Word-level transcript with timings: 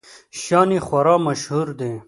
شیان 0.39 0.69
یې 0.75 0.79
خورا 0.87 1.15
مشهور 1.27 1.67
دي. 1.79 1.91